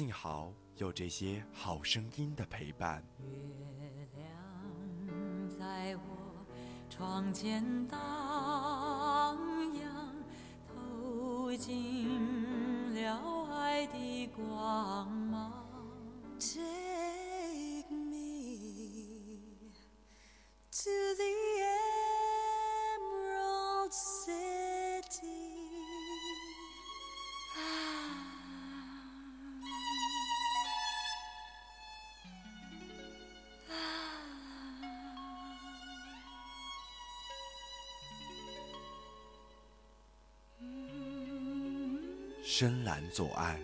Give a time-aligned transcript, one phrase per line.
[0.00, 3.04] 幸好有这些好声音的陪伴。
[3.18, 4.26] 月亮
[5.50, 6.46] 在我
[6.88, 9.36] 窗前荡
[9.74, 10.24] 漾，
[10.66, 15.52] 透进了爱的光芒。
[16.38, 18.56] Take me
[20.70, 21.30] to the
[21.60, 21.79] emerald
[42.60, 43.58] 深蓝左岸，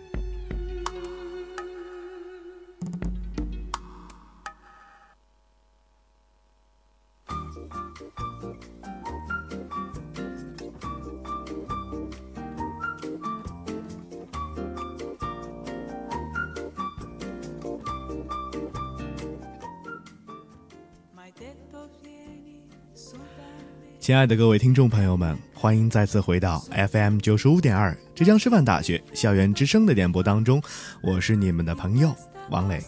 [24.07, 26.59] 亲爱的各位听众朋友们，欢迎再次回到
[26.91, 30.63] FM 九十五点二浙江师范大学校园之声的点播当中，
[31.01, 32.15] 我是你们的朋友
[32.49, 32.81] 王磊。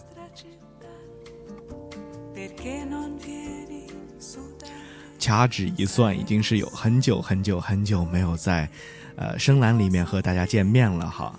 [5.19, 8.69] 掐指一算，已经是有很久很久很久没有在，
[9.17, 11.37] 呃，深蓝里面和大家见面了哈。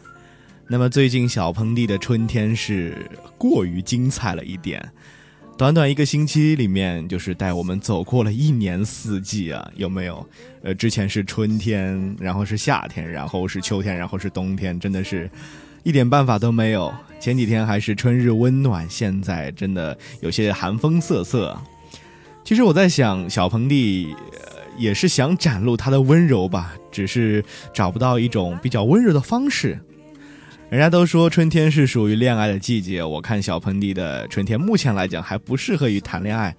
[0.66, 4.92] 那么最近小盆地的春天是过于精彩了一点，
[5.60, 10.26] 短短一个星期里面，就是带我们走过了一年四季啊，有没有？
[10.62, 15.30] 呃，之前是春天，然后是夏天，然后是秋天，然后是冬天，真的是
[15.82, 16.90] 一点办法都没有。
[17.20, 21.54] 前几天还是春日温暖，现在真的有些寒风瑟瑟。
[22.42, 29.78] 其实我在想，小鹏弟、呃、也是想展露他的温柔吧，只是找不到一种比较温柔的方式。
[30.70, 36.54] 人家都说春天是属于恋爱的季节，我看小盆地的春天目前来讲还不适合于谈恋爱。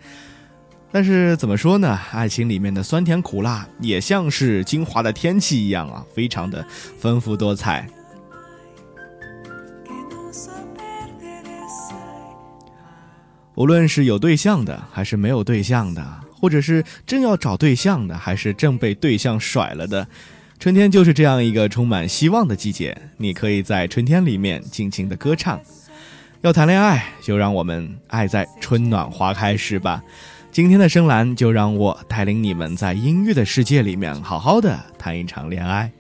[0.92, 1.98] 但是怎么说呢？
[2.12, 6.66] 爱情里面的酸甜苦辣也像是金华的天气一样啊，非常的
[7.00, 7.88] 丰富多彩。
[13.56, 16.06] 无论是有对象的，还是没有对象的，
[16.38, 20.06] 或者是正要找对象的，还是正被对象甩了的，
[20.62, 22.96] 春天就是这样一个充满希望的季节。
[23.18, 25.60] 你可以在春天里面尽情的歌唱。
[26.42, 30.04] 要谈恋爱，就让我们爱在春暖花开时吧。
[30.52, 35.92] 今天的深蓝，就让我带领你们在音乐的世界里面，好好的谈一场恋爱。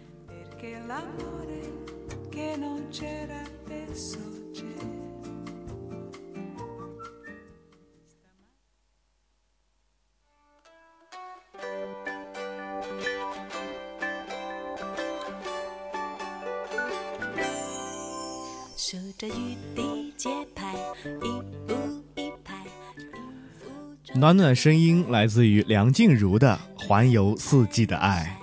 [24.22, 26.56] 暖暖声音来自于梁静茹的
[26.88, 28.38] 《环游四季的爱》。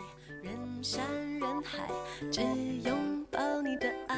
[0.44, 0.53] 人
[0.83, 1.00] 山
[1.39, 1.78] 人海，
[2.33, 2.41] 只
[2.83, 4.17] 拥抱你的爱，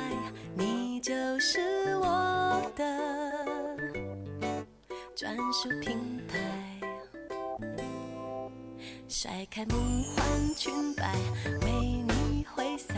[0.56, 1.60] 你就是
[1.97, 2.82] 我的
[5.15, 6.38] 专属品牌。
[9.06, 9.78] 甩开梦
[10.16, 10.25] 幻
[10.56, 11.15] 裙摆，
[11.60, 11.70] 为
[12.09, 12.94] 你挥洒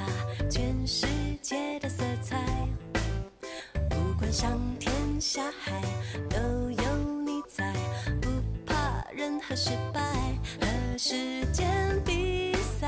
[0.48, 1.08] 全世
[1.40, 2.40] 界的色彩。
[3.90, 5.82] 不管上天下海，
[6.30, 6.70] 都
[11.04, 11.68] 时间
[12.04, 12.86] 比赛。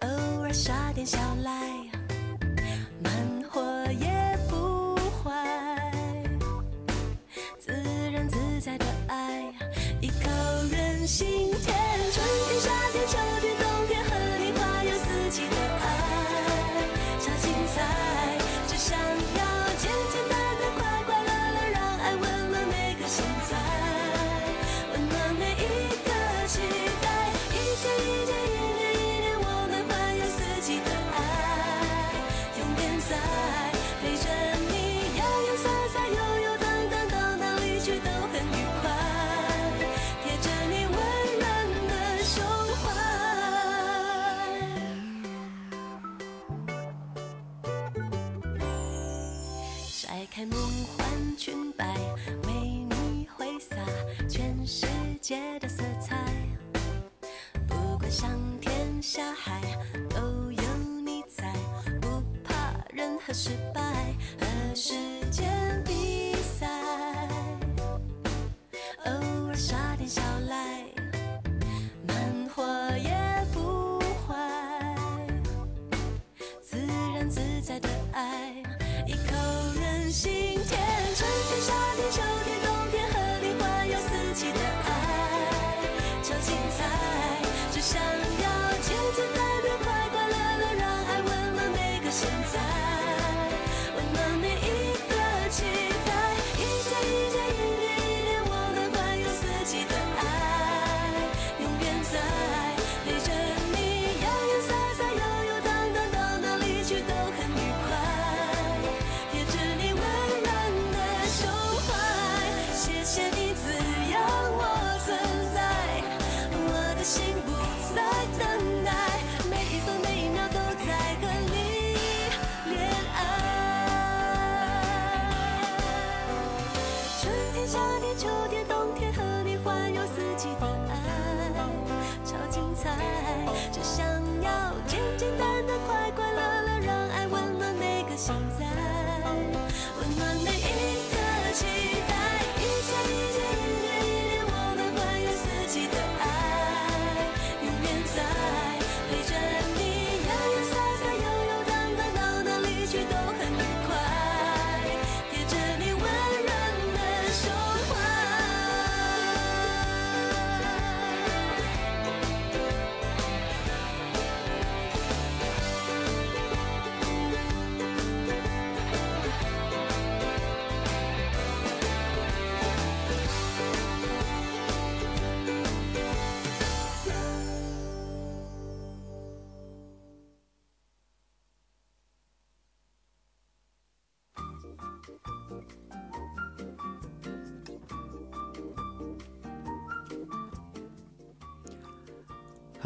[0.00, 0.08] 偶
[0.42, 1.52] 尔耍点小赖，
[3.00, 3.12] 慢
[3.48, 3.62] 活
[3.92, 5.92] 也不坏。
[7.60, 7.70] 自
[8.12, 9.54] 然自在的爱，
[10.00, 10.28] 一口
[10.68, 11.97] 人心田。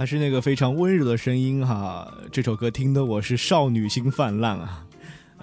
[0.02, 4.84] 还是那个非常温柔的声音哈，这首歌听得我是少女心泛滥啊。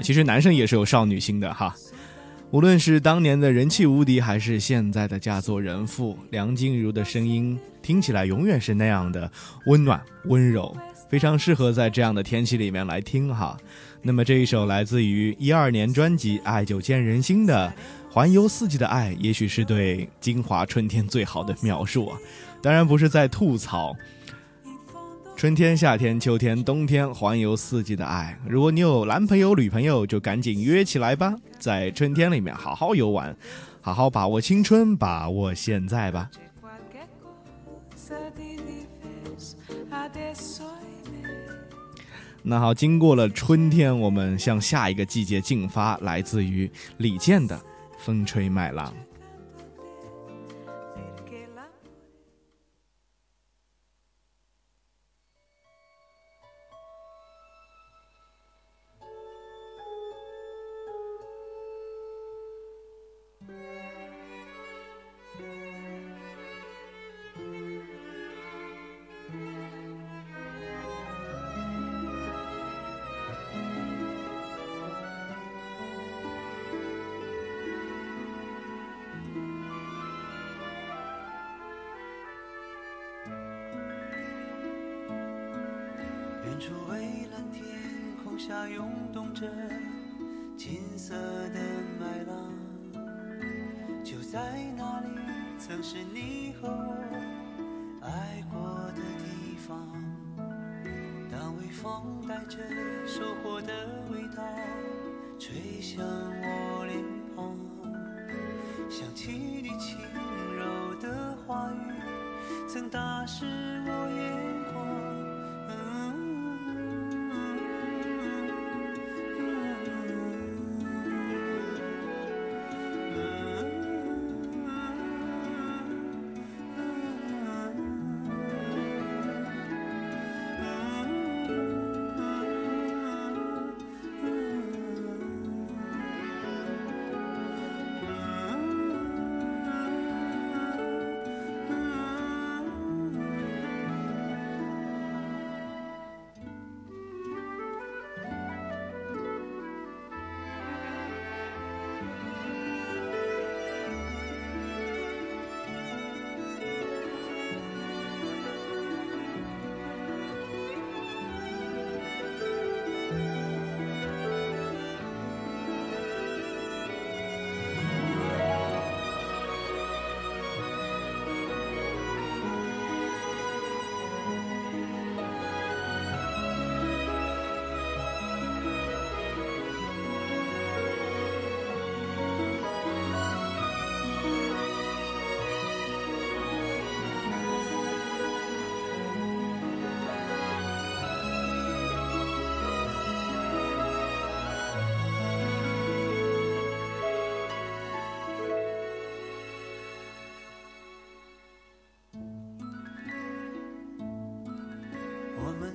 [0.02, 1.74] 其实男生也是有少女心的哈。
[2.52, 9.32] 无论是当年的人气无敌，还是现在的嫁作人妇，梁静茹的声音听起来永远是那样的
[9.68, 10.76] 温暖温柔，
[11.10, 13.58] 非常适合在这样的天气里面来听哈。
[14.02, 17.74] 那么这一首来自于一二年专辑《爱久见人心》的
[18.14, 22.18] 《环游四季的爱》，也许是对金华春天最好的描述啊。
[22.62, 23.96] 当然不是在吐槽。
[25.40, 28.38] 春天、夏天、秋天、冬天，环游四季的爱。
[28.46, 33.34] 如果你有男朋友、女朋友，就赶紧约起来吧，在春天里面好好游玩，
[33.80, 36.30] 好好把握青春，把握现在吧。
[42.44, 47.56] 那好，经过了春天，我们向下一个季节进发，来自于李健的
[47.98, 48.88] 《风吹麦浪》。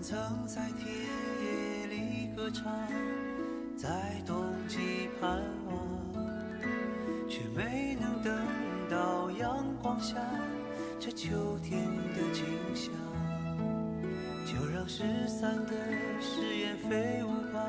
[0.06, 0.86] 曾在田
[1.40, 2.70] 野里歌唱，
[3.74, 3.88] 在
[4.26, 5.74] 冬季盼望，
[7.26, 8.38] 却没能等
[8.90, 10.16] 到阳光下
[11.00, 11.80] 这秋天
[12.14, 12.44] 的景
[12.74, 12.92] 象。
[14.44, 15.72] 就让失散的
[16.20, 17.66] 誓言飞舞吧，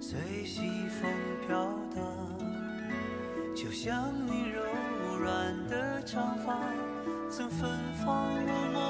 [0.00, 1.12] 随西风
[1.46, 2.02] 飘荡。
[3.54, 4.62] 就像你柔
[5.18, 6.58] 软的长发，
[7.28, 7.68] 曾芬
[8.02, 8.83] 芳我梦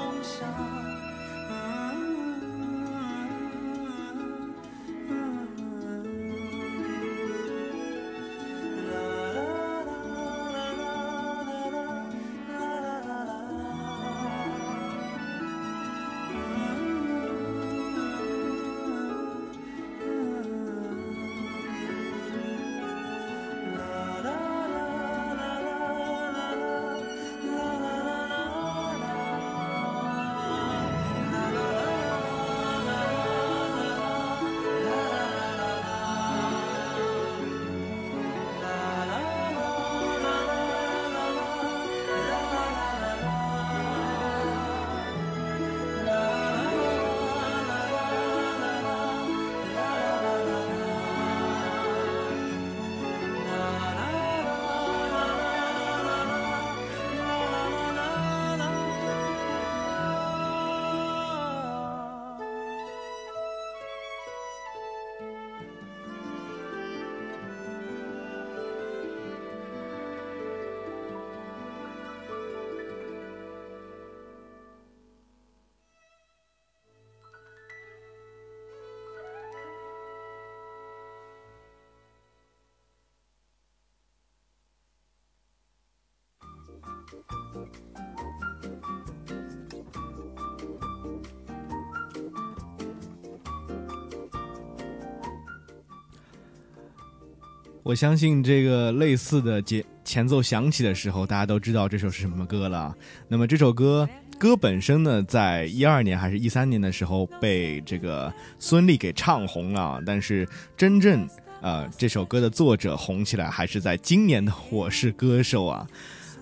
[97.83, 102.95] 我相信这个类似的节前奏响起的时候，大家都知道这首是什么歌了。
[103.27, 111.29] 那么这首歌歌本身呢，在一二年还是一三年的时候被这个孙俪给唱红了，但是真正
[111.61, 115.87] 呃这首歌的作者红起来还是在今年的《我是歌手》啊。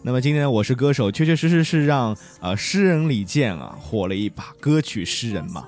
[0.05, 5.65] 那么今天《我是歌手》确确实实是让呃诗人李健啊火了一把，歌曲诗人嘛。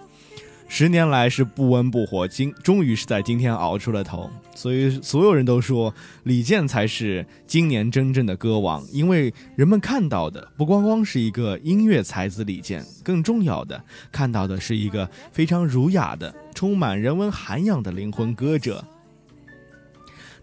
[0.68, 4.30] 十年来是不温不火，今终于是在今天熬出了头。
[4.54, 18.84] 所以所有人都说李健才是今年真正的歌王，因为人们看到的不光光是一个音乐才子李健，更重要的看到的是一个非常儒雅的、充满人文涵养的灵魂歌者。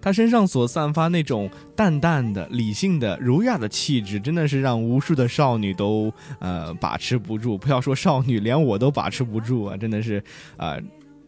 [0.02, 7.56] 他身上所散发那种淡淡的、理性的、儒雅的气质，真的是让无数的少女都呃把持不住。
[7.56, 9.76] 不要说少女，连我都把持不住啊！
[9.76, 10.23] 真的是，
[10.56, 10.76] 啊，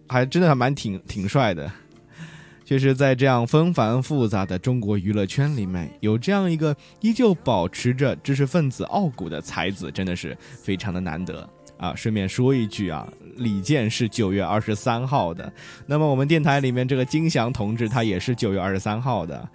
[0.08, 1.70] 还真的还蛮挺挺帅的。
[2.64, 11.48] 确实，在这样纷繁复杂的中国娱乐圈里面，有这样一个依旧保持着知识分子傲骨的才子，真的是非常的难得。
[11.76, 15.52] 啊，顺便说一句啊，李健是九月二十三号的。
[15.86, 19.48] 那么我们电台里面这个金祥同志，他也是九月二十三号的。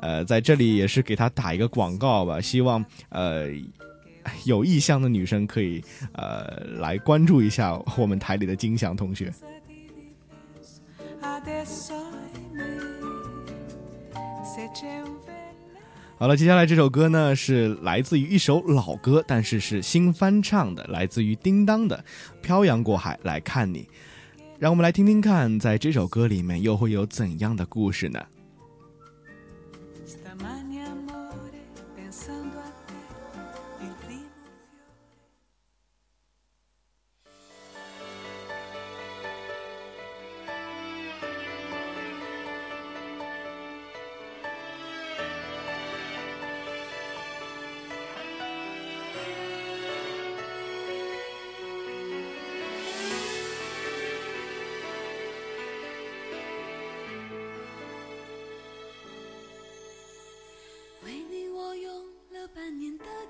[0.00, 3.48] 呃，在这里也是给他打一个广告吧，希望呃
[4.44, 5.82] 有意向的女生可以
[6.12, 6.46] 呃
[6.78, 9.32] 来关注一下我们台里的金祥同学。
[16.20, 21.96] 好了，接下来这首歌呢是来自于一首老歌，但是是新翻唱的，来自于叮当的
[22.44, 23.82] 《漂洋过海来看你》。
[24.58, 28.20] 让我们来听听看，在这首歌里面又会有怎样的故事呢？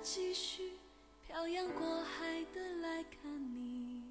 [0.02, 0.72] 继续，
[1.26, 4.02] 漂洋过海的来看你。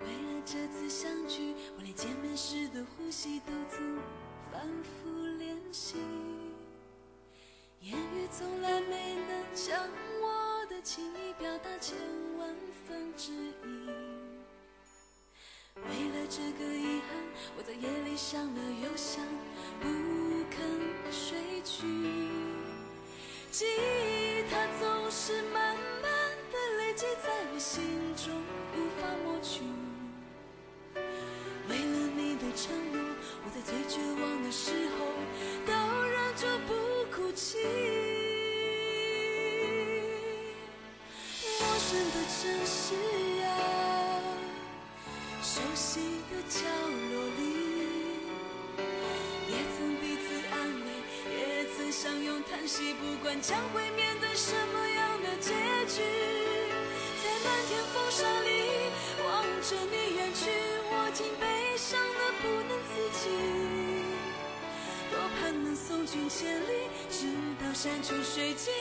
[0.00, 3.98] 为了这次相聚，我连见面时的呼吸都曾
[4.50, 5.96] 反复练习。
[7.80, 9.88] 言语从来没能将
[10.20, 11.96] 我的情意表达千
[12.36, 12.54] 万
[12.86, 13.88] 分之一。
[15.76, 17.16] 为了这个遗憾，
[17.56, 19.24] 我在夜里想了又想，
[19.80, 19.86] 不
[20.50, 21.84] 肯睡去。
[23.50, 23.66] 记
[26.96, 27.82] 记在我心
[28.14, 28.32] 中，
[28.76, 29.62] 无法抹去。
[31.68, 33.02] 为了你的承诺，
[33.44, 35.06] 我在最绝望的时候
[35.66, 35.72] 都
[36.04, 36.72] 忍住不
[37.10, 37.58] 哭泣。
[41.60, 42.94] 陌生的城市
[43.42, 43.46] 啊。
[45.42, 46.60] 熟悉的角
[47.10, 47.42] 落里，
[49.48, 50.54] 也曾彼此安
[50.86, 50.86] 慰，
[51.36, 51.38] 也
[51.76, 55.50] 曾相拥叹息，不管将会面对什么样的结
[55.86, 56.02] 局，
[57.44, 58.48] 漫天风沙里
[59.22, 60.50] 望着你远去，
[60.90, 63.22] 我竟悲伤得不能自己。
[65.10, 67.26] 多盼能送君千里，直
[67.60, 68.72] 到山穷水尽，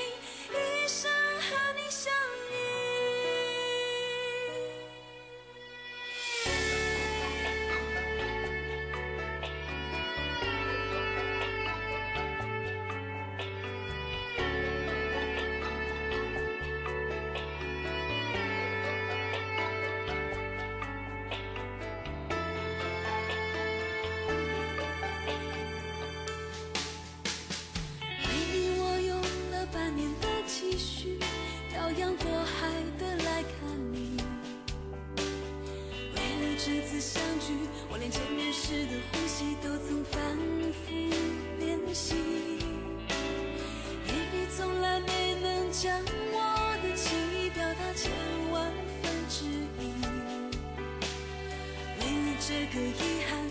[52.45, 53.42] 这个遗憾，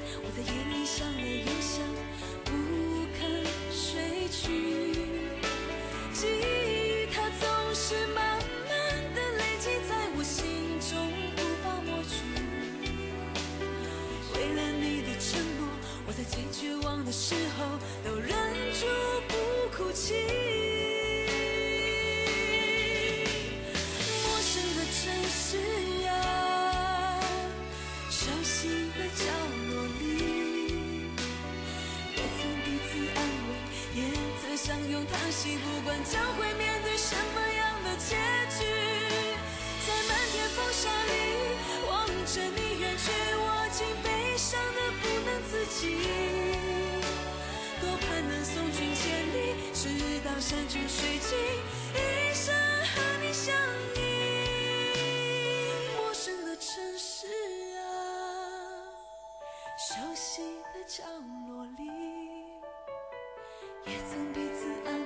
[64.13, 65.01] 曾彼此安慰，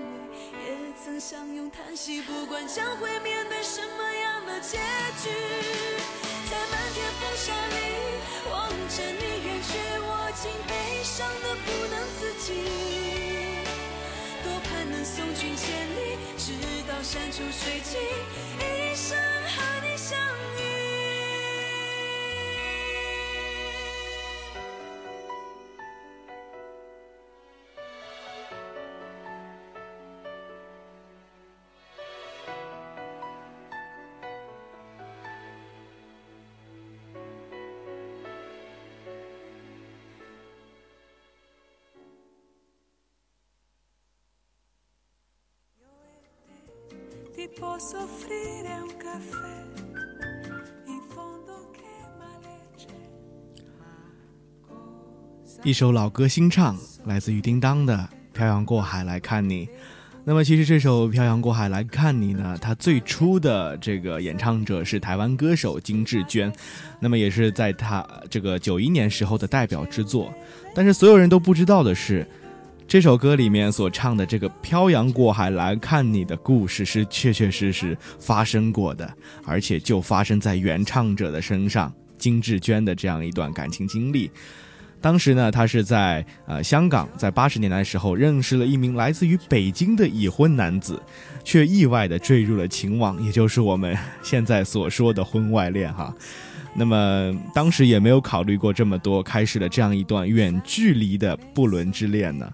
[0.67, 2.21] 也曾相拥叹息。
[2.23, 4.79] 不管将会面对什么样的结
[5.23, 5.31] 局，
[6.51, 7.79] 在漫天风沙里
[8.51, 12.49] 望着你远去，我竟悲伤的不能自己。
[14.43, 16.51] 多盼能送君千里，直
[16.89, 18.01] 到山穷水尽，
[47.59, 49.65] posso offrire un caffè
[50.87, 51.89] in fondo che
[52.19, 52.93] maleggia.
[55.65, 57.95] 一首老歌新唱，来自于叮当的
[58.37, 59.67] 《漂洋过海来看你》。
[60.23, 66.53] 那么，其实这首《漂洋过海来看你》呢，它最初的这个演唱者是台湾歌手金志娟，
[67.01, 70.31] 那么也是在她这个九一年时候的代表之作。
[70.75, 72.29] 但是所有人都不知道的是，
[72.89, 79.13] 这首歌里面所唱的这个“漂洋过海来看你”的故事是确确实实发生过的，
[79.45, 84.31] 而且就发生在原唱者的身上，金志娟的这样一段感情经历。
[85.01, 91.03] 当时呢，他是在呃香港，在八十年代的时候认识了一名来自于北京的已婚男子，
[91.43, 96.15] 却意外的坠入了情网，也就是我们现在所说的婚外恋哈。
[96.79, 102.49] 那么当时也没有考虑过这么多，开始了这样一段远距离的不伦之恋呢。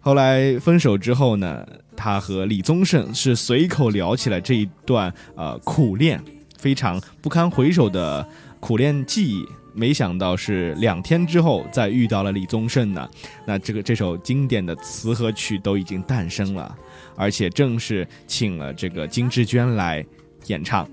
[0.00, 6.22] 后来分手之后呢，他和李宗盛是随口聊起了这一段呃苦恋，
[6.56, 8.26] 非常不堪回首的
[8.58, 9.44] 苦恋记忆。
[9.72, 13.08] 没想到是两天之后再遇到了李宗盛呢，
[13.46, 16.76] 那这个这首经典的词和曲都已经诞生了，
[17.14, 20.04] 而且正是请了这个金志娟来
[20.46, 20.88] 演唱。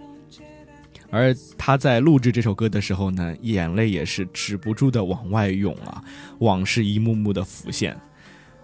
[1.09, 6.03] 而他在录制这首歌的时候呢，眼泪也是止不住的往外涌啊，
[6.39, 7.97] 往事一幕幕的浮现。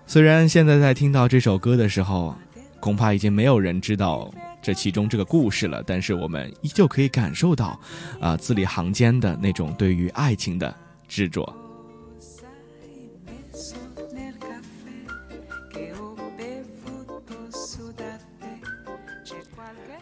[0.06, 2.36] 虽然现在在听到这首歌的时候，
[2.80, 7.80] 恐怕已经没有人知道这其中这个故事了，但是我们依旧可以感受到，
[8.20, 10.74] 啊、字里行间的那种对于爱情的
[11.08, 11.52] 执着。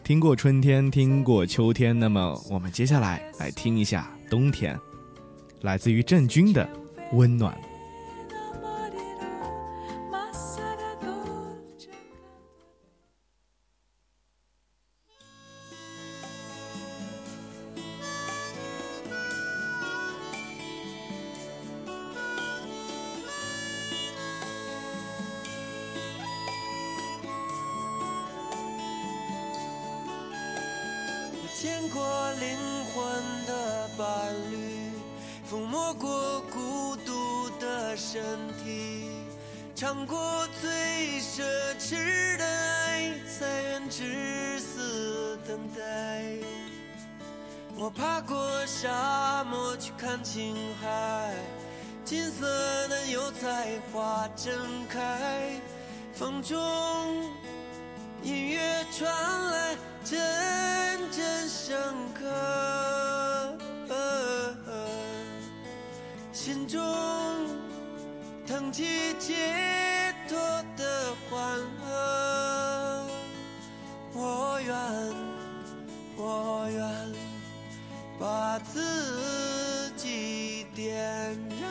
[0.03, 4.77] 听过春天，听过秋天，那么我们接下来来听一下冬天，
[5.61, 6.67] 来自于郑钧的
[7.15, 7.53] 《温暖》。
[78.21, 80.95] 把自己点
[81.59, 81.67] 燃。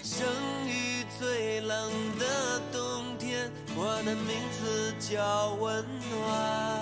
[0.00, 0.24] 生
[0.68, 6.79] 于最冷的冬天，我的名字叫温暖。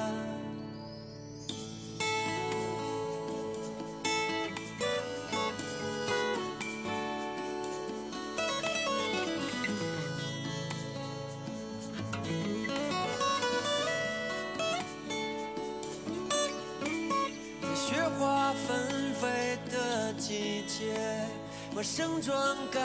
[21.78, 22.36] 我盛装
[22.72, 22.82] 赶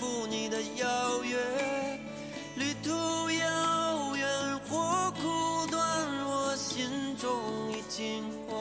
[0.00, 1.36] 赴你的邀约，
[2.56, 2.90] 旅途
[3.30, 5.84] 遥远或苦短，
[6.24, 7.30] 我心中
[7.72, 8.56] 已尽欢。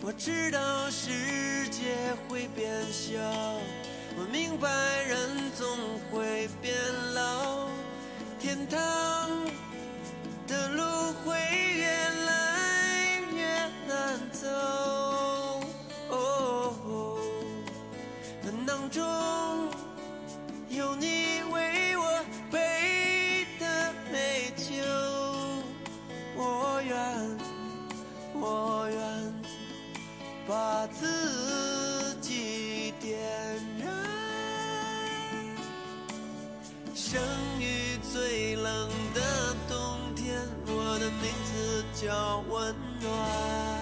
[0.00, 1.94] 我知道世界
[2.28, 3.16] 会变小，
[4.16, 4.68] 我明白
[5.04, 5.64] 人总
[6.10, 6.74] 会变
[7.14, 7.68] 老，
[8.40, 8.80] 天堂
[10.48, 10.82] 的路
[11.24, 11.36] 会
[30.92, 33.18] 自己点
[33.78, 33.88] 燃。
[36.94, 37.20] 生
[37.60, 43.77] 于最冷的冬天，我的名字叫温暖。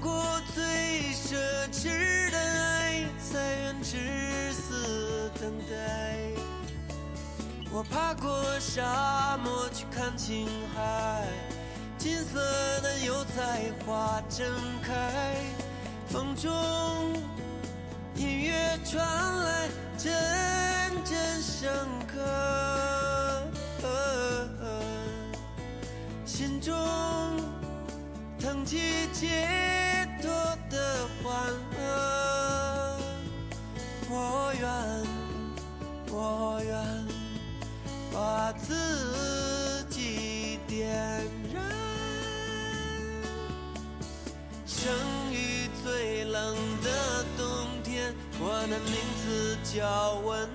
[0.00, 0.62] 过最
[1.12, 1.36] 奢
[1.72, 5.74] 侈的爱，才愿至死等待。
[7.72, 11.26] 我爬过沙漠去看青海，
[11.96, 12.38] 金色
[12.80, 14.46] 的油菜花正
[14.82, 15.36] 开，
[16.06, 16.52] 风中
[18.14, 19.04] 音乐传
[19.44, 20.12] 来，阵
[21.04, 21.66] 阵笙
[22.12, 23.48] 歌，
[26.26, 26.74] 心中
[28.38, 29.61] 腾起解
[34.62, 34.70] 愿，
[36.12, 36.72] 我愿
[38.12, 40.88] 把自己点
[41.52, 41.60] 燃。
[44.64, 44.92] 生
[45.32, 48.94] 于最冷的冬天，我的名
[49.24, 50.48] 字叫温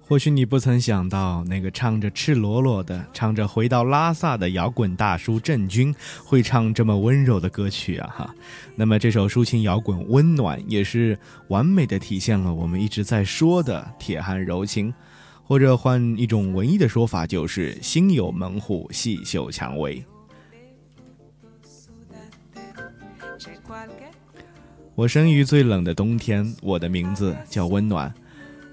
[0.00, 8.12] 或许你不曾想到，那个唱着赤裸裸的、唱着回到拉萨的摇滚大叔郑钧会唱这么温柔的歌曲啊！
[8.12, 8.34] 哈，
[8.74, 14.92] 那么这首抒情摇滚《温暖》也是完美的体现了我们一直在说的铁汉柔情，
[15.44, 20.04] 或者换一种文艺的说法，就是心有门户，细嗅蔷薇。
[25.00, 28.12] 我生于最冷的冬天，我的名字叫温暖。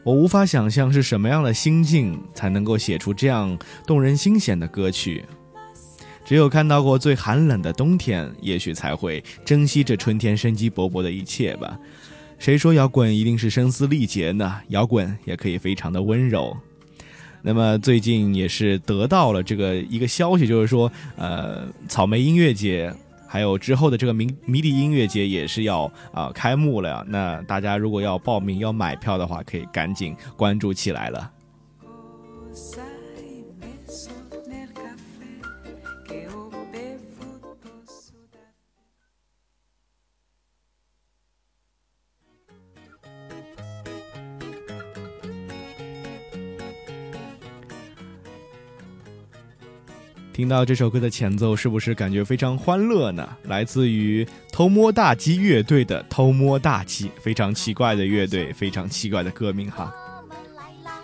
[0.04, 5.24] 我无法想象是什么样的心境才能够写出这样动人心弦的歌曲。
[6.26, 11.80] 只有看到过最寒冷的冬天，也许才会珍惜这春天生机勃勃的一切吧。
[12.38, 14.54] 谁说摇滚一定是声嘶力竭呢？
[14.68, 16.54] 摇滚也可以非常的温柔。
[17.42, 22.94] 那么最近也是得到了这个一个消息，就是说，呃，草莓音乐节
[23.28, 27.04] 还有之后的这个迷迷笛音乐节也是要啊、开幕了呀。
[27.08, 31.32] 那大家如果要报名要买票的话，可以赶紧关注起来了。
[50.38, 53.28] 听到这首歌的前奏，是不是感觉非常欢乐呢？
[53.46, 59.92] 来自于偷摸大鸡乐队的《偷摸大鸡》，非常奇怪的乐队，非常奇怪的歌名哈。
[60.22, 61.02] 我们来啦，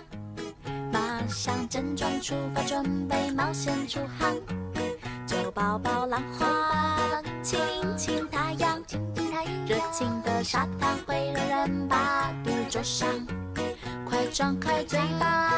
[0.92, 4.36] 马上整装出发，准备冒险出航。
[5.26, 7.60] 就抱抱浪花，亲
[7.98, 8.80] 亲太阳，
[9.66, 13.10] 热情的沙滩会让人把肚灼伤。
[14.34, 15.52] 快张开嘴巴，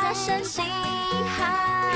[0.00, 1.92] 大声嘻哈，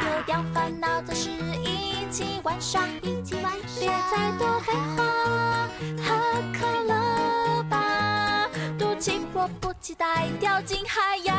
[0.00, 5.68] 丢掉烦恼，则是一起玩耍，一起玩耍，别再多废话，
[6.04, 11.32] 喝可乐吧，肚期待掉进海洋。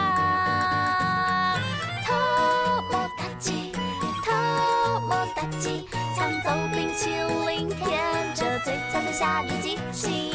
[2.07, 2.13] 偷
[2.89, 3.73] 摸大吉，
[4.23, 4.31] 偷
[5.01, 7.09] 摸大吉，抢走冰淇
[7.45, 10.31] 淋，舔着最惨的夏日激情。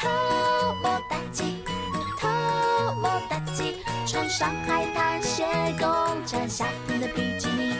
[0.00, 0.08] 偷
[0.82, 1.55] 摸大吉，偷摸大吉，
[4.28, 5.44] 上海滩鞋，
[5.78, 5.88] 共
[6.24, 7.74] 沾夏天的比基尼。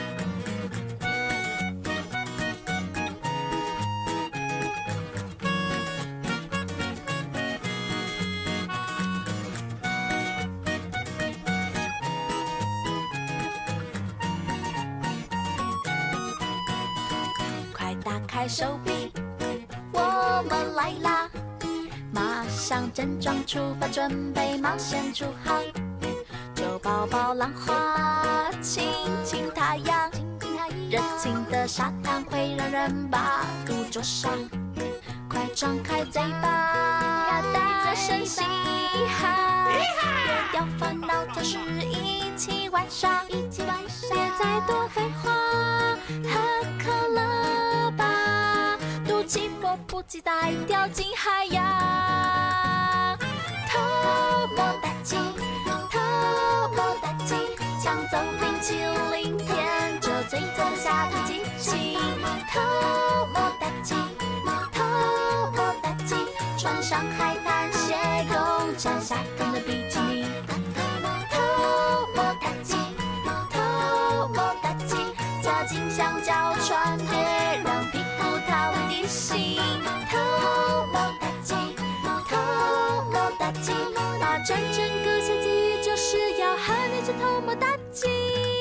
[17.73, 19.11] 快打开手臂，
[19.91, 21.29] 我们来啦！
[22.11, 25.61] 马上整装出发，准备冒险出航。
[26.87, 30.09] 就抱抱浪花，亲亲太阳，
[30.89, 34.31] 热情的沙滩会让人把肚灼伤。
[35.29, 38.41] 快张开嘴巴，大声嘻
[39.19, 39.83] 哈，别
[40.53, 45.29] 掉烦恼，做事一起玩耍，一起玩耍，别再多废话，
[46.23, 46.39] 喝
[46.81, 53.17] 可乐吧，赌气迫不及待掉进海洋，
[53.69, 53.77] 偷
[54.55, 55.17] 摸大吉，
[58.67, 58.75] 淇
[59.13, 61.97] 淋，舔着最赞的夏天激情，
[62.51, 62.59] 偷
[63.33, 63.95] 摸大吉。
[64.73, 64.83] 偷
[65.55, 66.15] 摸大吉，
[66.57, 67.95] 穿上海滩鞋，
[68.27, 70.25] 共沾夏天的比基尼。
[71.31, 71.39] 偷
[72.13, 72.75] 摸大吉，
[73.53, 74.97] 偷摸大吉，
[75.41, 79.61] 加紧香蕉船，别让屁股逃离地心。
[80.11, 80.17] 偷
[80.91, 81.55] 摸大吉，
[82.27, 82.35] 偷
[83.13, 83.71] 摸大吉，
[84.19, 88.56] 那转整个夏季就是要和你做偷摸大吉。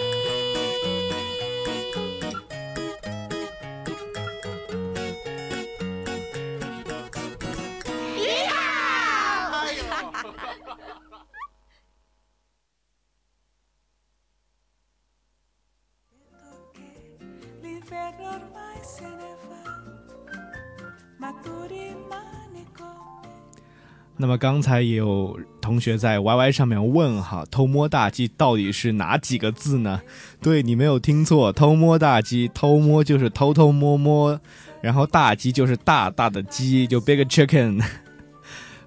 [24.19, 30.01] 那么刚才也有同学在 YY 上面问哈，偷摸大鸡到底是哪几个字呢？
[30.41, 34.41] 对你没有听错，偷摸大鸡，偷摸就是偷偷摸摸，
[34.81, 37.83] 然后大鸡就是大大的鸡，就 big chicken，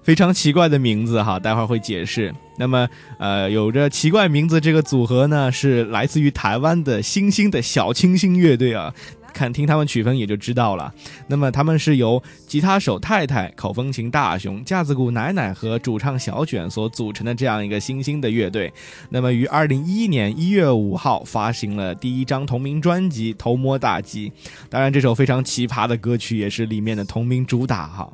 [0.02, 2.34] 非常奇怪的名字哈，待会儿会解释。
[2.58, 2.88] 那么
[3.18, 8.92] 呃，有着奇怪名字这个组合呢，是来自于台湾的新兴的小清新乐队啊。
[9.32, 10.92] 看听他们曲风也就知道了。
[11.26, 18.72] 那么他们是由吉他手太太、口风琴大熊、架子鼓奶奶和主唱小卷所组成的这样一个新兴的乐队。
[19.08, 24.30] 那么于二零一一年一月五号发行了第一张同名专辑《偷摸大击》，
[24.68, 28.12] 当然这首非常奇葩的歌曲也是里面的同名主打哈。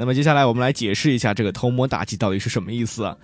[0.00, 3.14] 那么接下来我们来解释一下这个“偷摸打击”到底是什么意思啊？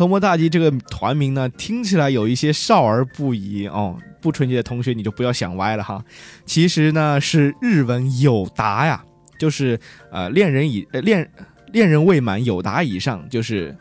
[0.00, 6.02] 偷摸大吉这个团名呢，听起来有一些少儿不宜哦，不纯洁的同学你就不要想歪了哈。
[6.46, 9.04] 其实呢是日文有达呀，
[9.38, 9.78] 就是
[10.10, 11.30] 呃恋人以恋
[11.70, 13.76] 恋人未满有达以上，就是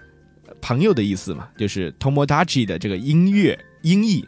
[0.59, 4.27] 朋友的意思嘛，就是头摩大吉的这个音乐音译。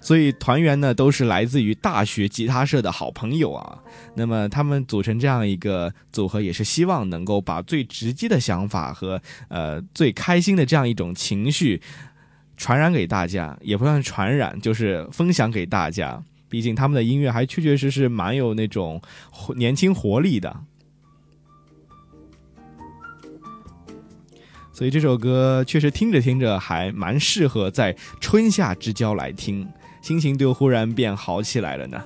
[0.00, 3.78] 所以团员呢都是来自于大学吉他社的好朋友啊。
[4.14, 11.80] 那么他们组成这样一个组合，也是希望能够把最直接的想法和呃最开心的这样一种情绪
[12.56, 16.22] 传染给大家，也不算传染，就是分享给大家。
[16.50, 19.00] 毕竟他们的音乐还确确实实蛮有那种
[19.56, 20.54] 年轻活力的。
[24.74, 29.66] 所以这首歌确实听着听着还蛮适合在春夏之交来听，
[30.02, 32.02] 心情就忽然变好起来了呢。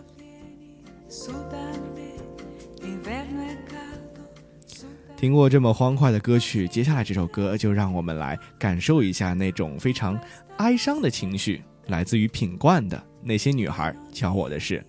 [5.17, 10.21] 听过这么欢快的歌曲，接下来这首歌就让我们来感受一下那种非常
[10.59, 14.85] 哀伤的情绪，来自于品冠的那些女孩教我的事。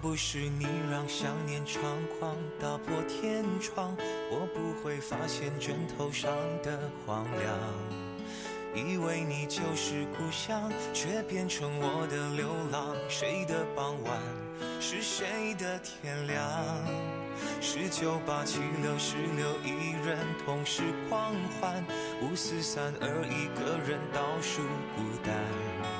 [0.00, 1.80] 不是你让想念猖
[2.18, 3.96] 狂打破天窗，
[4.30, 6.30] 我不会发现枕头上
[6.62, 7.58] 的荒凉。
[8.76, 12.94] 以为你就是故乡，却变成我的流浪。
[13.08, 14.20] 谁的傍晚
[14.80, 16.40] 是谁的天亮？
[17.60, 21.84] 十九八七六十六，一人同时狂欢，
[22.22, 24.62] 五四三二，一个人倒数
[24.94, 25.97] 孤单。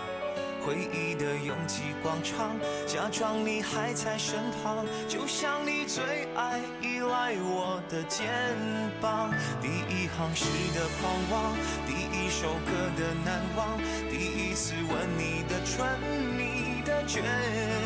[0.64, 8.28] 回忆的拥挤广场，假装你还在身旁，就像你最爱依赖我的肩
[9.00, 9.30] 膀。
[9.60, 10.44] 第一行诗
[10.74, 13.78] 的狂妄，第一首歌的难忘，
[14.10, 15.86] 第一次吻你的唇，
[16.36, 17.22] 你的倔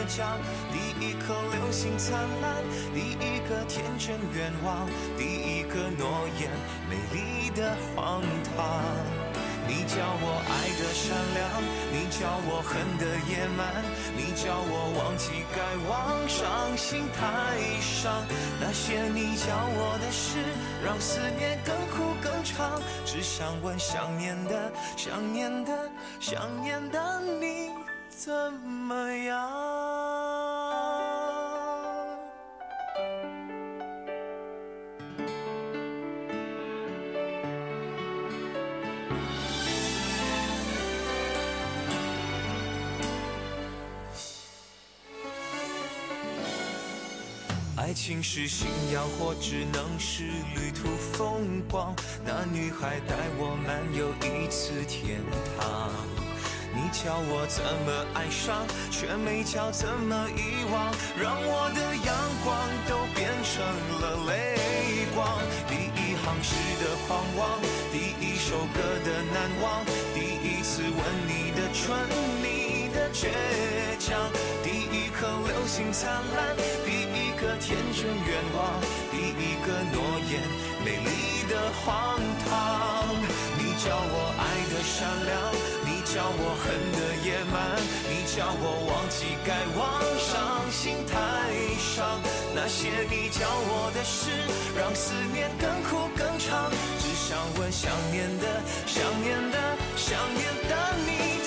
[0.08, 0.38] 强，
[0.72, 2.62] 第一颗流星灿烂，
[2.94, 6.50] 第一个天真愿望，第一个诺言，
[6.88, 8.22] 美丽的荒
[8.56, 9.21] 唐。
[9.68, 11.40] 你叫我爱的善良，
[11.92, 13.60] 你叫我恨的野蛮，
[14.16, 17.20] 你叫我忘记该忘，伤心太
[17.80, 18.24] 伤。
[18.60, 20.38] 那些你教我的事，
[20.84, 22.80] 让思念更苦更长。
[23.04, 27.70] 只想问想念的、想念的、想念的你
[28.08, 29.81] 怎么样？
[47.92, 50.22] 爱情是信仰，或只能是
[50.56, 51.94] 旅途风光。
[52.24, 55.20] 那女孩带我漫游一次天
[55.60, 55.92] 堂。
[56.72, 60.88] 你教我怎么爱上，却没教怎么遗忘，
[61.20, 62.56] 让我的阳光
[62.88, 63.60] 都变成
[64.00, 64.56] 了泪
[65.14, 65.28] 光。
[65.68, 67.60] 第一行诗的狂妄，
[67.92, 69.84] 第一首歌的难忘，
[70.16, 70.96] 第一次吻
[71.28, 71.92] 你的唇，
[72.40, 73.28] 你的倔
[74.00, 74.32] 强，
[74.64, 76.56] 第一颗流星灿烂，
[77.42, 78.80] 个天真愿望，
[79.10, 79.98] 第一个诺
[80.30, 80.38] 言，
[80.84, 83.10] 美丽的荒唐。
[83.58, 84.40] 你教我爱
[84.70, 85.34] 的善良，
[85.82, 89.82] 你教我恨的野蛮，你教我忘记该忘，
[90.22, 91.18] 伤心太
[91.82, 92.22] 伤。
[92.54, 94.30] 那些你教我的事，
[94.78, 96.70] 让思念更苦更长。
[97.00, 99.58] 只想问想念的、想念的、
[99.96, 101.41] 想念的你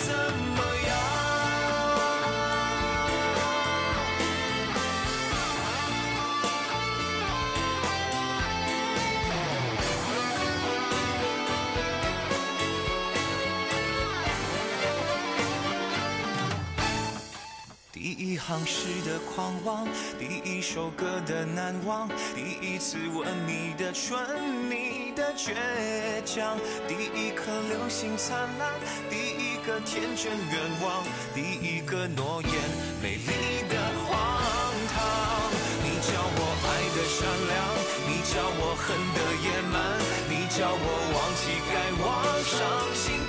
[18.48, 19.88] 行诗的狂妄，
[20.20, 24.16] 第一首歌的难忘，第一次吻你的唇，
[24.70, 25.56] 你的倔
[26.24, 26.56] 强，
[26.88, 28.72] 第一颗流星灿烂，
[29.10, 32.54] 第一个天真愿望，第一个诺言，
[33.02, 34.14] 美丽的荒
[34.93, 35.02] 唐。
[35.82, 37.58] 你教我爱的善良，
[38.06, 38.86] 你教我恨
[39.18, 39.76] 的野蛮，
[40.30, 40.86] 你教我
[41.18, 42.06] 忘记该忘，
[42.46, 42.54] 伤
[42.93, 43.25] 心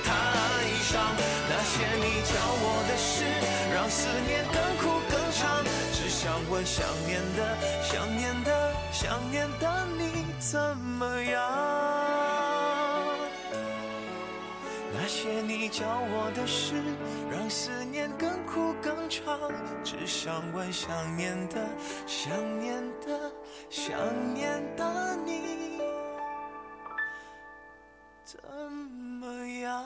[3.96, 5.64] 思念更苦更长。
[5.92, 7.40] 只想问想念的、
[7.82, 8.50] 想念的、
[8.92, 11.40] 想念的你怎么样？
[14.92, 16.74] 那些你教我的事，
[17.30, 19.38] 让思念更苦更长。
[19.84, 21.66] 只想问想念的、
[22.06, 23.32] 想念的、
[23.70, 23.96] 想
[24.34, 25.80] 念的你
[28.24, 28.40] 怎
[29.20, 29.84] 么样？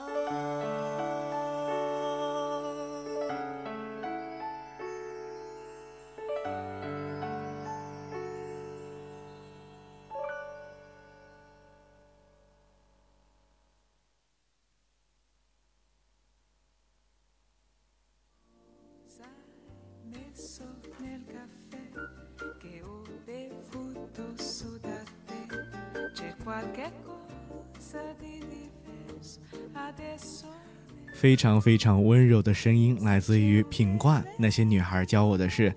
[31.13, 34.25] 非常非常温柔的声音，来自于品冠。
[34.37, 35.73] 那些女孩教我的是，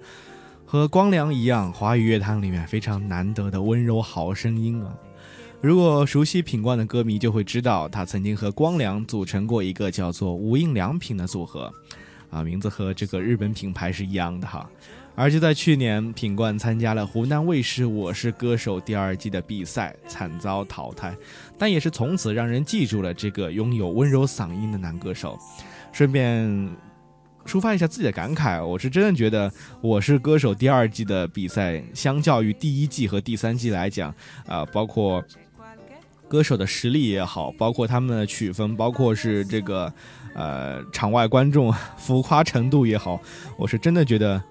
[0.65, 4.97] 和光良一样，华语乐坛里面非常难得的温柔好声音啊。
[5.61, 11.73] 如果熟悉品冠的歌迷就会知道，他曾经和光良组成过一个叫做无印良品的组合，
[12.31, 14.69] 啊，名字和这个日本品牌是一样的哈。
[15.17, 21.15] 而就在去年，品冠参加了湖南卫视《我是歌手》第二季的比赛，惨遭淘汰，
[21.57, 25.39] 但也是从此让人记住了这个拥有温柔嗓音的男歌手。
[25.93, 26.69] 顺便
[27.47, 29.49] 抒发一下自己的感慨，我是真的觉得
[29.81, 34.13] 《我是歌手》第二季的比赛，相较于第一季和第三季来讲，
[34.47, 35.25] 啊、包括
[36.27, 39.93] 歌手的实力也好，包括他们的曲风，包括是这个
[40.35, 43.21] 呃场外观众浮夸程度也好，
[43.57, 44.43] 我是真的觉得，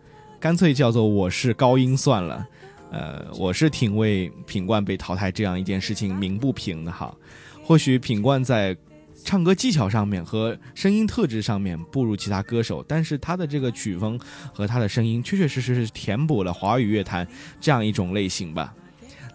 [0.43, 2.45] 干脆叫做我是高音算了。
[2.91, 7.15] 呃，我是挺为品冠被淘汰这样一件事情鸣不平的哈。
[7.63, 8.75] 或许品冠在
[9.23, 14.19] 唱歌技巧上面和声音特质上面不如其他歌手，但是他的这个曲风
[14.53, 17.25] 和他的声音确确实实是填补了华语乐坛
[17.61, 18.75] 这样一种类型吧。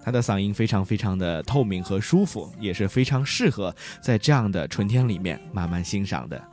[0.04, 6.44] 他的嗓音非常非常的透明和舒服，也是非常适合在这样的春天里面慢慢欣赏的。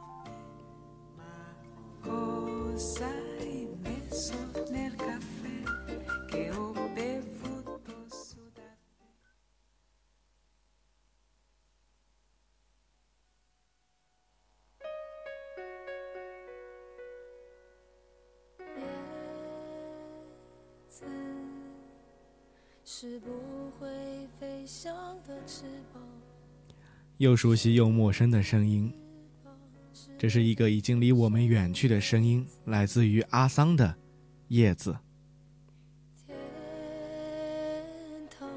[27.18, 28.91] 又熟悉又陌生的声音，
[30.18, 33.88] 这是一个已经离我们远去的声音，来自于阿桑的
[34.49, 34.91] 《叶子》。
[36.28, 36.36] 天
[38.38, 38.49] 堂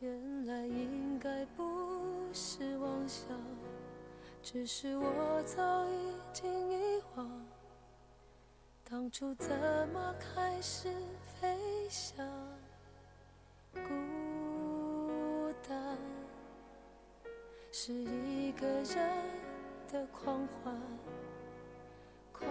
[0.00, 1.64] 原来应该不
[2.32, 3.26] 是妄想，
[4.42, 7.28] 只是我早已经遗忘，
[8.84, 9.48] 当初怎
[9.92, 10.88] 么开始
[11.40, 11.58] 飞
[11.88, 12.24] 翔？
[15.68, 15.98] 孤单
[17.70, 18.96] 是一个人
[19.92, 20.74] 的狂欢。
[22.32, 22.48] 狂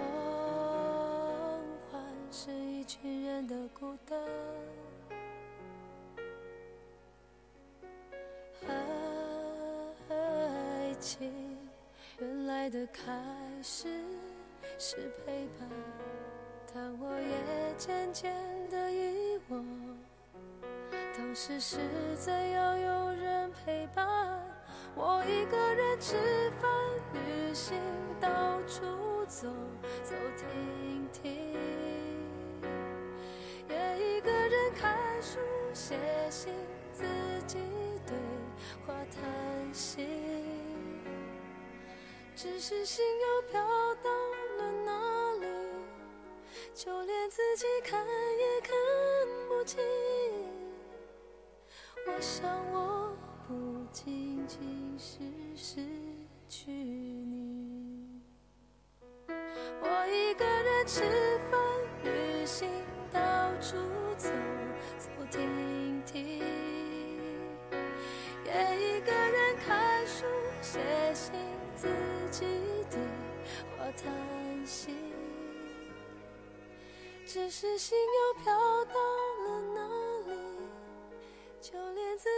[1.89, 1.99] 欢
[2.31, 4.19] 是一群人的孤单。
[10.09, 11.57] 爱情
[12.19, 13.03] 原来的开
[13.63, 13.87] 始
[14.77, 15.67] 是陪伴，
[16.71, 18.31] 但我也渐渐
[18.69, 19.65] 的遗忘，
[21.17, 21.77] 当时是
[22.15, 24.07] 怎样有人陪伴。
[24.93, 26.15] 我一个人吃
[26.61, 26.69] 饭、
[27.11, 27.75] 旅行，
[28.21, 29.47] 到处走
[30.03, 31.57] 走停停，
[33.67, 35.39] 也一个人看书、
[35.73, 35.97] 写
[36.29, 36.53] 信，
[36.93, 37.03] 自
[37.47, 37.57] 己
[38.05, 38.15] 对
[38.85, 40.07] 话叹息。
[42.35, 43.59] 只是心又飘
[44.03, 44.09] 到
[44.59, 45.47] 了哪里，
[46.75, 48.71] 就连自己看也看
[49.49, 49.79] 不清。
[52.09, 53.13] 我想我
[53.47, 53.53] 不
[53.91, 55.19] 仅仅是
[55.55, 55.81] 失
[56.47, 58.21] 去你，
[59.27, 61.01] 我一个人吃
[61.51, 61.59] 饭、
[62.03, 62.69] 旅行，
[63.11, 63.19] 到
[63.59, 63.75] 处
[64.17, 64.29] 走
[64.97, 66.39] 走停停，
[68.45, 70.25] 也一个人看书、
[70.61, 70.79] 写
[71.13, 71.33] 信，
[71.75, 71.87] 自
[72.31, 72.45] 己
[72.89, 72.97] 对
[73.77, 74.95] 话叹息。
[77.25, 78.53] 只是心又飘
[78.85, 78.93] 到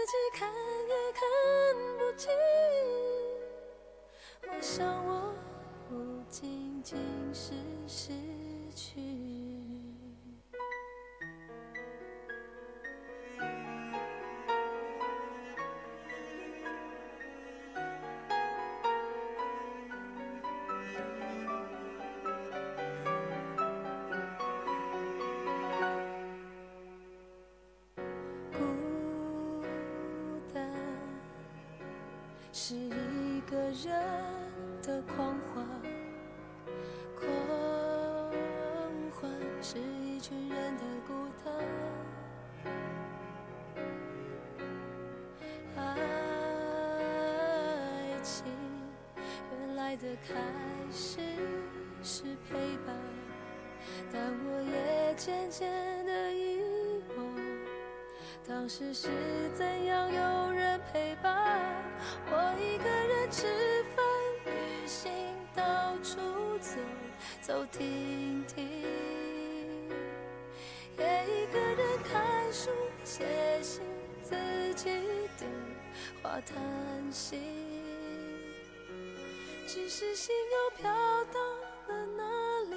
[0.09, 1.21] 己看也看
[1.99, 2.31] 不清。
[4.41, 5.31] 我想我
[5.87, 5.93] 不
[6.27, 6.97] 仅仅
[7.31, 7.53] 是
[7.87, 8.11] 失
[8.73, 8.99] 去
[49.99, 50.33] 的开
[50.93, 51.19] 始
[52.01, 52.55] 是陪
[52.87, 52.95] 伴，
[54.13, 55.69] 但我也渐渐
[56.05, 56.61] 的遗
[57.17, 57.35] 忘。
[58.47, 59.09] 当时是
[59.53, 61.59] 怎样有人陪伴？
[62.31, 64.05] 我一个人吃饭、
[64.45, 65.11] 旅行，
[65.53, 66.17] 到处
[66.59, 66.79] 走
[67.41, 68.65] 走停停，
[70.97, 72.69] 也一个人看书、
[73.03, 73.25] 写
[73.61, 73.81] 信，
[74.23, 74.33] 自
[74.75, 74.89] 己
[75.37, 75.45] 对
[76.23, 77.58] 话叹息。
[79.71, 80.91] 只是心又飘
[81.25, 81.39] 到
[81.87, 82.23] 了哪
[82.71, 82.75] 里？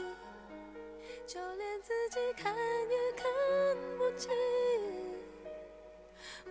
[1.26, 3.24] 就连自己看也看
[3.96, 4.30] 不清。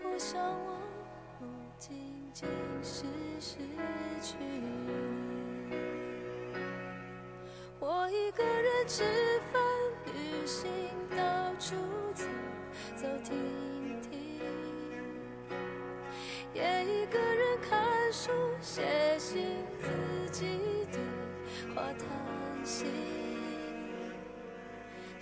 [0.03, 0.79] 我想我
[1.37, 1.45] 不
[1.77, 2.49] 仅仅
[2.81, 3.05] 是
[3.39, 3.55] 失
[4.19, 5.75] 去你，
[7.79, 9.30] 我一个人只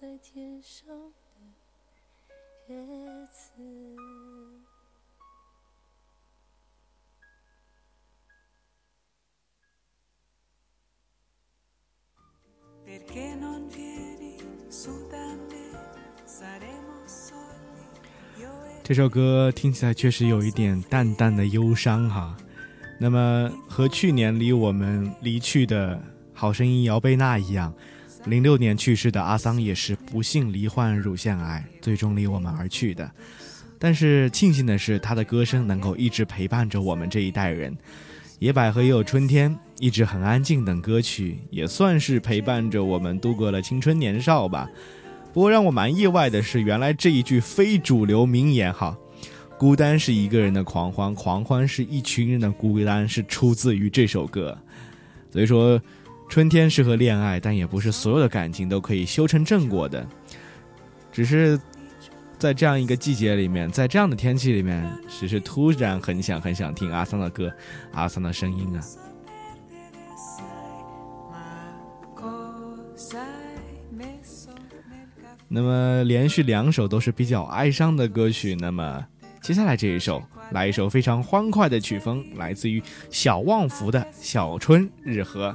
[0.00, 0.86] 在天上
[2.68, 2.76] 的叶
[3.32, 3.50] 子。
[18.84, 22.36] 这首歌听起来确实有一点淡淡的忧伤哈。
[23.00, 26.00] 那么和去年离我们离去的
[26.32, 27.74] 好声音姚贝娜一样，
[28.26, 33.10] 零六年去世的阿桑也是不幸罹患乳腺癌，最终离我们而去的。
[33.78, 37.76] 但是庆幸的是，他的歌声能够一直陪伴着我们这一代人。
[38.40, 44.68] 野百合也有春天，一直很安静等歌曲，也算是陪伴着我们度过了青春年少吧。
[45.32, 48.96] 不过让我蛮意外的是，原来这一句非主流名言哈，
[49.58, 54.56] 孤单是一个人的狂欢，狂欢是一群人的孤单，是出自于这首歌。
[55.30, 55.80] 所以说，
[56.28, 60.06] 春天适合恋爱，但也不是所有的感情都可以修成正果的。
[61.10, 61.58] 只是
[62.38, 67.52] 在这样一个季节里面，在这样的天气里面，只是突然很想很想听阿桑的歌，
[67.92, 68.80] 阿桑的声音啊。
[75.48, 79.04] 那么连续两首都是比较哀伤的歌曲，那么
[79.40, 80.22] 接下来这一首
[80.52, 85.50] 来一首非常欢快的曲风，来自于小旺福的《小春日和》。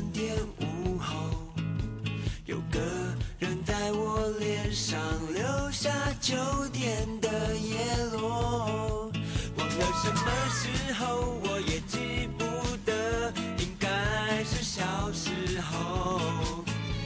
[0.00, 1.14] 三点午后，
[2.46, 2.80] 有个
[3.38, 4.98] 人在我脸上
[5.34, 5.90] 留下
[6.22, 6.34] 秋
[6.72, 7.76] 天的叶
[8.12, 9.12] 落。
[9.58, 12.44] 忘了什么时候，我也记不
[12.86, 16.18] 得，应该是小时候。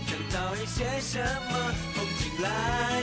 [0.06, 1.18] 想找一些什
[1.50, 3.02] 么风景来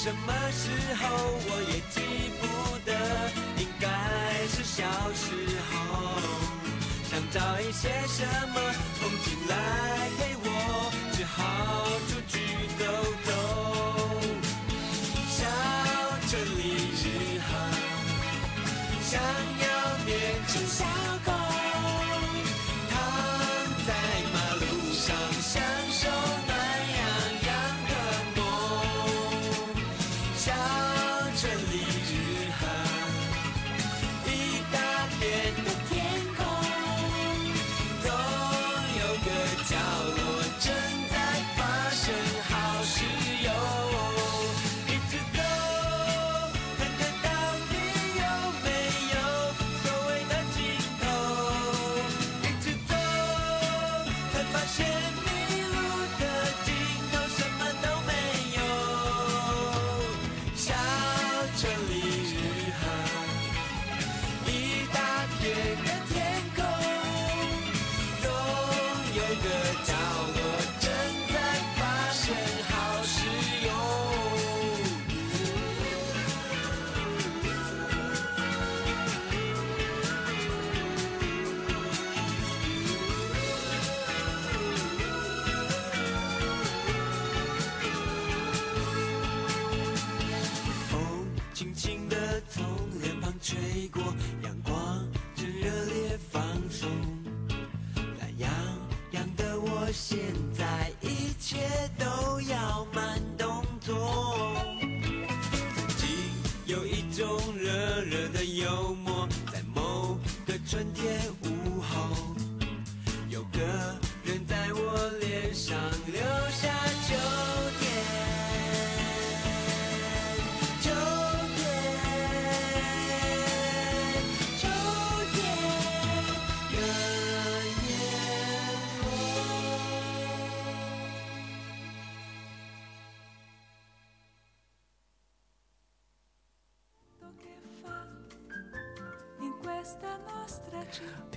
[0.00, 1.08] 什么时候，
[1.48, 1.57] 我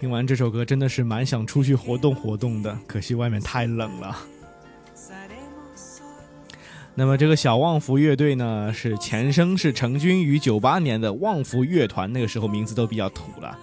[0.02, 4.18] 听完这首歌，真的是蛮想出去活动活动的，可惜外面太冷了。
[6.96, 13.56] 那么这个小旺福乐队呢，是前生是成军于九八年的旺福乐团，那个时候名字都比较土了。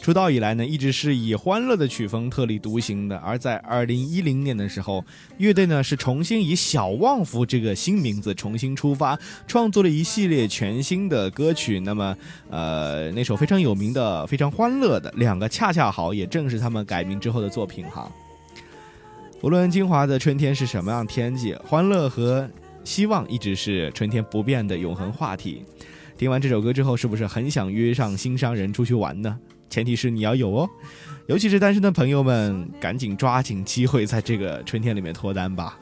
[0.00, 3.18] 出道以来呢，一直是以欢乐的曲风特立独行的。
[3.18, 5.04] 而在二零一零年的时候，
[5.36, 11.78] 乐队呢是重新以小旺福这个新名字重新出发，创作了一系列全新的歌曲。
[11.78, 12.16] 那么，
[12.48, 18.10] 呃，那首非常有名的、非常欢乐的《两个恰恰好》，也正是他们改名之后的作品哈。
[19.42, 22.48] 无论金华的春天是什么样天气，欢乐和
[22.84, 25.62] 希望一直是春天不变的永恒话题。
[26.16, 29.38] 听完这首歌之后，是不是很想约上心上人出去玩呢？
[29.70, 30.68] 前提是你要有哦，
[31.26, 35.78] 尤其是单身的朋友们，赶紧抓紧机会，在这个春天里面脱单吧。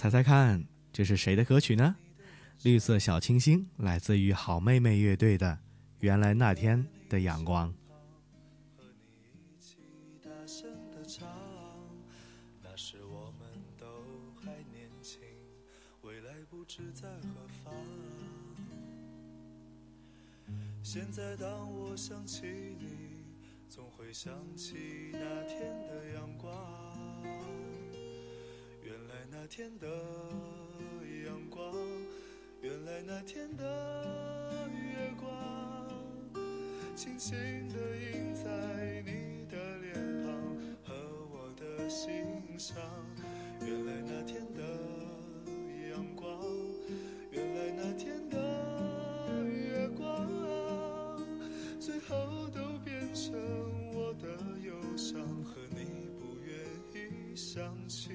[0.00, 1.94] 猜猜看，这是谁的歌曲呢？
[2.62, 5.46] 绿色小清新，来自于好妹妹乐队的
[5.98, 7.68] 《原来那天的阳光》。
[8.78, 9.76] 和你一起
[10.22, 11.28] 大声的唱，
[12.62, 13.46] 那时我们
[13.78, 13.84] 都
[14.42, 15.20] 还年轻，
[16.00, 17.74] 未来不知在何方。
[20.82, 22.86] 现在当我想起你，
[23.68, 26.48] 总会想起那天的阳光。
[29.42, 29.86] 那天的
[31.24, 31.74] 阳光，
[32.60, 35.88] 原来那天的月光。
[36.94, 37.38] 轻轻
[37.70, 40.30] 地印在你的脸庞
[40.84, 40.94] 和
[41.32, 42.22] 我的心
[42.58, 42.76] 上。
[43.62, 44.62] 原来那天的
[45.90, 46.38] 阳光，
[47.30, 51.18] 原来那天的月光，
[51.80, 53.32] 最后都变成
[53.94, 54.28] 我的
[54.62, 56.54] 忧伤和你不愿
[56.92, 58.10] 意想起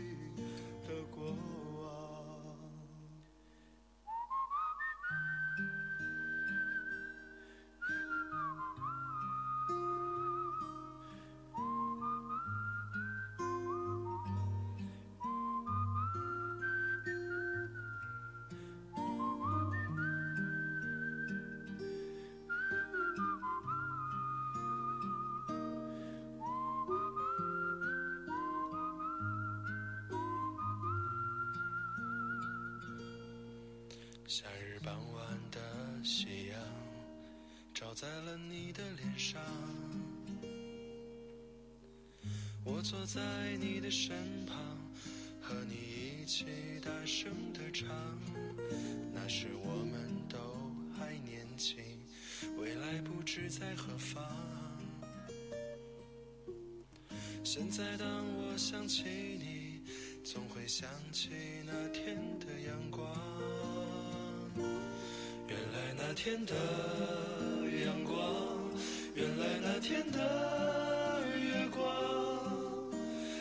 [34.38, 35.62] 夏日傍晚的
[36.04, 36.60] 夕阳，
[37.74, 39.42] 照在了你的脸上。
[42.66, 43.22] 我坐在
[43.62, 44.14] 你的身
[44.46, 44.58] 旁，
[45.42, 46.48] 和你一起
[46.84, 47.88] 大声的唱。
[49.14, 50.38] 那时我们都
[51.00, 51.78] 还年轻，
[52.58, 54.22] 未来不知在何方。
[57.42, 58.06] 现在当
[58.36, 59.82] 我想起你，
[60.26, 61.30] 总会想起
[61.66, 62.95] 那天的阳光。
[66.08, 66.54] 那天的
[67.84, 68.16] 阳光，
[69.16, 70.20] 原来那天的
[71.36, 71.84] 月光，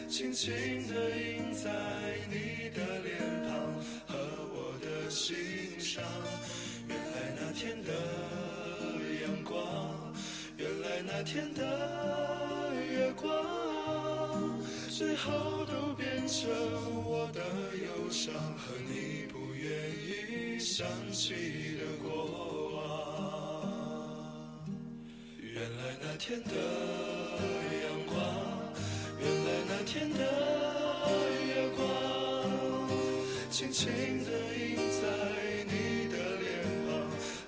[0.09, 0.51] 轻轻
[0.89, 1.71] 地印在
[2.31, 3.75] 你的脸庞
[4.07, 4.17] 和
[4.55, 6.03] 我的心上。
[6.89, 7.93] 原来那天的
[9.23, 10.15] 阳光，
[10.57, 14.59] 原来那天的月光，
[14.89, 16.49] 最后都变成
[17.05, 17.43] 我的
[17.77, 21.74] 忧伤和你不愿意想起
[26.15, 26.55] 那天的
[27.83, 28.15] 阳光，
[29.19, 30.21] 原来那天的
[31.45, 31.83] 月光，
[33.51, 33.91] 轻轻
[34.25, 35.03] 地印在
[35.67, 36.47] 你的脸
[36.87, 36.95] 庞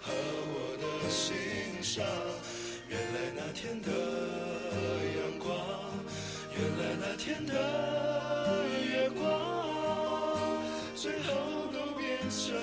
[0.02, 0.10] 和
[0.50, 2.04] 我的心上。
[2.88, 3.88] 原来那天的
[5.14, 5.48] 阳光，
[6.50, 7.54] 原来那天的
[8.90, 10.60] 月光，
[10.96, 12.58] 最后都变成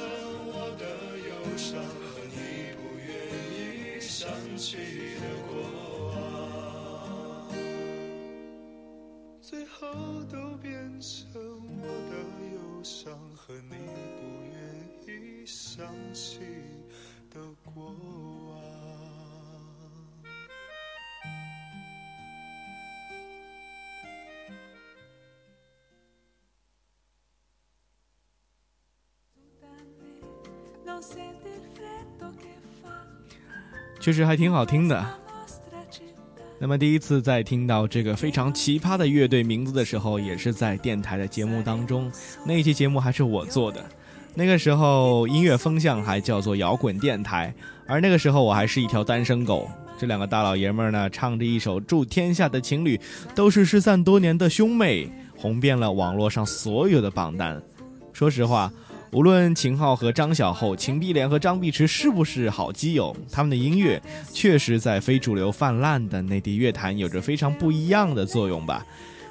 [0.51, 0.83] 我的
[1.29, 3.09] 忧伤和你不愿
[3.55, 4.27] 意想
[4.57, 5.23] 起的
[9.83, 10.71] 后都变
[11.01, 11.41] 成
[11.81, 12.15] 我的
[12.53, 13.75] 忧伤和你
[14.17, 14.55] 不愿
[15.05, 16.39] 意想起
[17.29, 17.93] 的过
[18.47, 18.63] 往。
[33.99, 35.22] 确实还挺好听的，
[36.63, 42.09] 那么第一次在听到这个非常奇葩的乐队名字的时候，也是在电台的节目当中。
[42.45, 43.83] 那一期节目还是我做的，
[44.33, 47.53] 那个时候音乐风向还叫做摇滚电台，
[47.85, 49.69] 而那个时候我还是一条单身狗。
[49.99, 52.97] 这两个大老爷们儿呢，唱着一首《祝天下的情侣
[53.35, 55.03] 都是失散多年的兄妹》，
[55.35, 57.61] 红遍了网络上所有的榜单。
[58.13, 58.71] 说实话，
[59.13, 64.01] 无论秦昊和张小厚、秦碧莲和张碧池是不是好基友，他们的音乐
[64.31, 68.83] 确实在非主流泛滥的内地乐坛有着非常不一样的作用吧。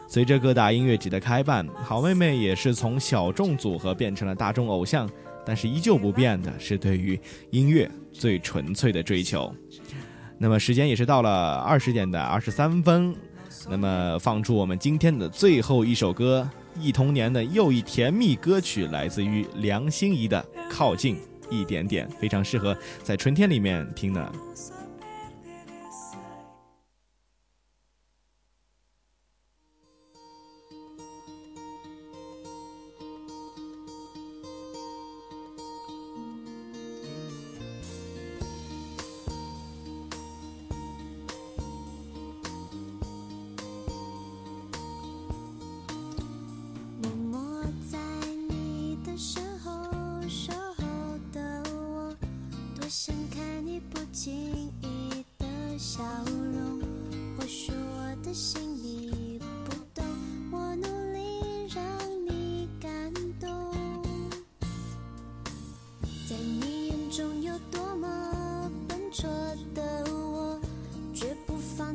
[0.07, 5.11] 随着各大音乐节的开办，好妹妹也是从小众组合变成了大众偶像，
[5.45, 7.19] 但是依旧不变的是对于
[7.51, 9.53] 音乐最纯粹的追求。
[10.39, 13.13] 那么时间也是到了二十点的二十三分，
[13.69, 16.49] 那么放出我们今天的最后一首歌，
[16.79, 21.19] 忆童年的又一甜蜜歌曲，来自于梁心颐的《靠近
[21.51, 24.33] 一点点》，非常适合在春天里面听的。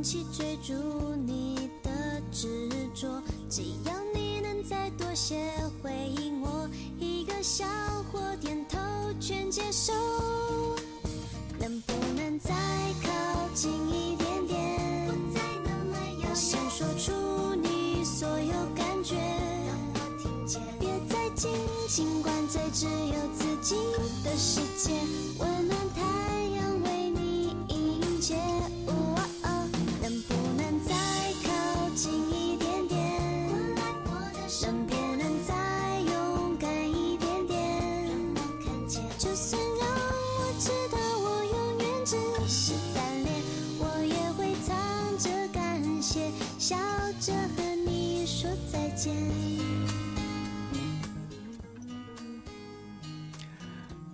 [0.07, 0.73] 去追逐
[1.25, 1.91] 你的
[2.31, 3.21] 执着。
[3.49, 5.35] 只要你能再多些
[5.83, 5.91] 回
[6.21, 7.65] 应我，一个笑
[8.09, 8.77] 或点头
[9.19, 9.91] 全接受。
[11.59, 12.53] 能不能再
[13.03, 13.09] 靠
[13.53, 14.57] 近一点点？
[16.29, 19.15] 我想说出你所有感觉，
[20.79, 21.51] 别再紧
[21.89, 23.75] 紧灌醉只有自己
[24.23, 24.93] 的世界，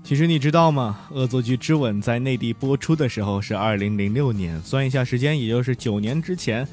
[0.03, 0.99] 其实你知道吗？
[1.15, 6.67] 《恶作剧之吻》在内地播出的时候是二零零六年，算一下时间，也就是九年之前，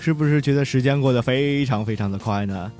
[0.00, 2.72] 是不是觉得时间过得非常非常的快呢？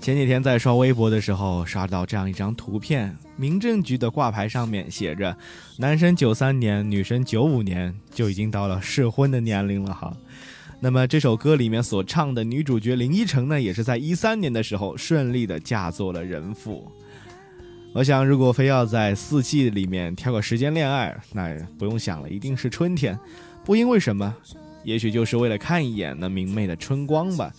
[0.00, 5.36] 前几天在刷微博的时候，刷到这样一张图片，民政局的挂牌上面写着，
[5.76, 10.12] 男生九三年，女生九五年，就已经到了适婚的年龄了哈。
[10.80, 16.90] 那么这首歌里面所唱的女主角林依晨呢，也是在一三年的时候顺利的嫁做了人妇。
[17.94, 23.18] 我想，如果非要在四季里面挑个时间恋爱，那不用想了，一定是春天。
[23.64, 24.32] 不因为什么，
[24.84, 27.52] 也许就是为了看一眼那明媚的春光吧。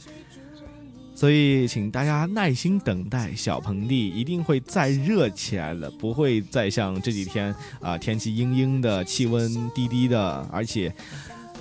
[1.13, 10.93] 所以，请大家耐心等待，小盆地一定会再热起来了，不会再像这几天啊、天气阴阴的，气温低低的，而且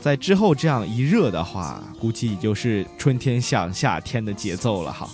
[0.00, 5.10] 在之后这样一热的话，估计就是春天向夏天的节奏了哈。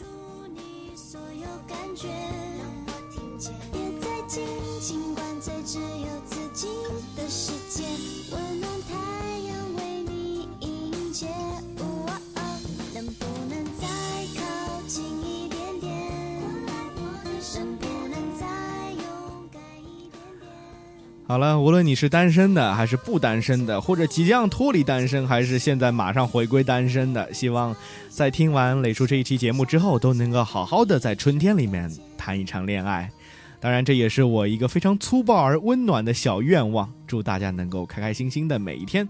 [21.26, 27.74] 好了，无论你是单身的，还是不单身的，或者即将脱离单身，还是现在马上回归单身的，希望
[28.10, 33.10] 在听完磊叔这一期节目之后，都能够好好的在春天里面谈一场恋爱。
[33.58, 39.08] 当然，这也是我一个非常粗暴而温暖的小愿望，祝大家能够开开心心的每一天。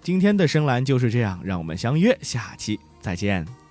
[0.00, 3.67] 今天的深蓝就是这样，让我们相约下期再见。